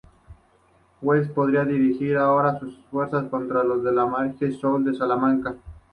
Wellesley 1.03 1.31
podía 1.31 1.63
dirigir 1.63 2.17
ahora 2.17 2.57
sus 2.57 2.75
fuerzas 2.89 3.29
contra 3.29 3.63
las 3.63 3.83
del 3.83 3.93
mariscal 3.93 4.51
Soult 4.51 4.87
en 4.87 4.95
Salamanca. 4.95 5.53